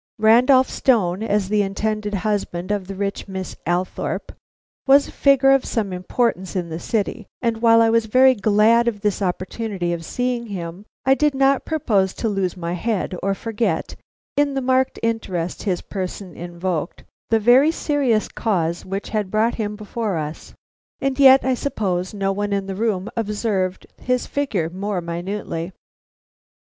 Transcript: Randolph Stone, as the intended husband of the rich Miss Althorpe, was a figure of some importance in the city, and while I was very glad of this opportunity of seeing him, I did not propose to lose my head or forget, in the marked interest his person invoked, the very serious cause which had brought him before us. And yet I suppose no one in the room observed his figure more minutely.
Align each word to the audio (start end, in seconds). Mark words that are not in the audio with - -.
Randolph 0.17 0.67
Stone, 0.67 1.21
as 1.21 1.47
the 1.47 1.61
intended 1.61 2.15
husband 2.15 2.71
of 2.71 2.87
the 2.87 2.95
rich 2.95 3.27
Miss 3.27 3.55
Althorpe, 3.67 4.31
was 4.87 5.07
a 5.07 5.11
figure 5.11 5.51
of 5.51 5.63
some 5.63 5.93
importance 5.93 6.55
in 6.55 6.69
the 6.69 6.79
city, 6.79 7.27
and 7.39 7.61
while 7.61 7.83
I 7.83 7.91
was 7.91 8.07
very 8.07 8.33
glad 8.33 8.87
of 8.87 9.01
this 9.01 9.21
opportunity 9.21 9.93
of 9.93 10.03
seeing 10.03 10.47
him, 10.47 10.85
I 11.05 11.13
did 11.13 11.35
not 11.35 11.65
propose 11.65 12.15
to 12.15 12.27
lose 12.29 12.57
my 12.57 12.73
head 12.73 13.15
or 13.21 13.35
forget, 13.35 13.93
in 14.35 14.55
the 14.55 14.59
marked 14.61 14.97
interest 15.03 15.61
his 15.61 15.81
person 15.81 16.35
invoked, 16.35 17.03
the 17.29 17.39
very 17.39 17.69
serious 17.69 18.27
cause 18.27 18.83
which 18.83 19.09
had 19.09 19.29
brought 19.29 19.53
him 19.61 19.75
before 19.75 20.17
us. 20.17 20.55
And 20.99 21.19
yet 21.19 21.45
I 21.45 21.53
suppose 21.53 22.11
no 22.11 22.31
one 22.31 22.53
in 22.53 22.65
the 22.65 22.73
room 22.73 23.07
observed 23.15 23.85
his 23.97 24.25
figure 24.25 24.67
more 24.67 24.99
minutely. 24.99 25.73